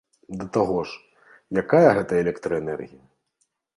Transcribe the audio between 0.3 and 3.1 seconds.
Да таго ж, якая гэта электраэнергія?